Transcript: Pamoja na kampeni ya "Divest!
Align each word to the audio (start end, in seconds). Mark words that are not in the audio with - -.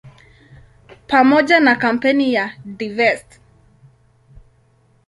Pamoja 1.07 1.59
na 1.59 1.75
kampeni 1.75 2.33
ya 2.33 2.51
"Divest! 2.65 3.39